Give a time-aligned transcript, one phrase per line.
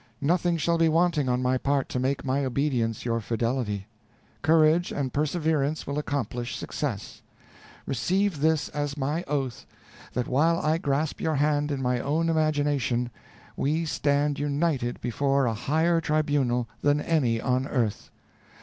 [0.21, 3.85] Nothing shall be wanting on my part to make my obedience your fidelity.
[4.41, 7.21] Courage and perseverance will accomplish success.
[7.85, 9.67] Receive this as my oath,
[10.13, 13.11] that while I grasp your hand in my own imagination,
[13.55, 18.09] we stand united before a higher tribunal than any on earth.